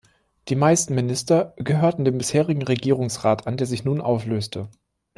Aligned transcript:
Die 0.47 0.55
meisten 0.55 0.95
Minister 0.95 1.53
gehörten 1.57 2.05
dem 2.05 2.17
bisherigen 2.17 2.63
Regierungsrat 2.63 3.45
an, 3.45 3.57
der 3.57 3.67
sich 3.67 3.83
nun 3.83 4.01
auflöste. 4.01 4.67